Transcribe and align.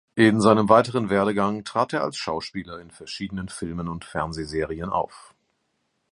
In 0.15 0.41
seinem 0.41 0.67
weiteren 0.67 1.11
Werdegang 1.11 1.63
trat 1.63 1.93
er 1.93 2.01
als 2.01 2.17
Schauspieler 2.17 2.79
in 2.79 2.89
verschiedenen 2.89 3.49
Filmen 3.49 3.87
und 3.87 4.03
Fernsehserien 4.03 4.89
auf. 4.89 5.35